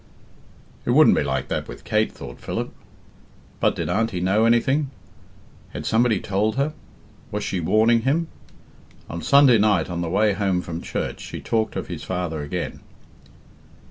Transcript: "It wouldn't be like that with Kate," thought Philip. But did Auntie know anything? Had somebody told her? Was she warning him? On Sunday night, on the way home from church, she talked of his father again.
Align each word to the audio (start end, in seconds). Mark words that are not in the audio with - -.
"It 0.83 0.89
wouldn't 0.89 1.15
be 1.15 1.21
like 1.21 1.47
that 1.49 1.67
with 1.67 1.83
Kate," 1.83 2.11
thought 2.11 2.41
Philip. 2.41 2.73
But 3.59 3.75
did 3.75 3.87
Auntie 3.87 4.19
know 4.19 4.45
anything? 4.45 4.89
Had 5.73 5.85
somebody 5.85 6.19
told 6.19 6.55
her? 6.55 6.73
Was 7.31 7.43
she 7.43 7.59
warning 7.59 8.01
him? 8.01 8.27
On 9.11 9.21
Sunday 9.21 9.59
night, 9.59 9.91
on 9.91 10.01
the 10.01 10.09
way 10.09 10.33
home 10.33 10.63
from 10.63 10.81
church, 10.81 11.19
she 11.19 11.39
talked 11.39 11.75
of 11.75 11.85
his 11.85 12.01
father 12.03 12.41
again. 12.41 12.79